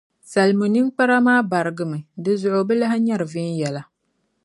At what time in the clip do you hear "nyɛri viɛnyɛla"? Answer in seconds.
3.05-3.81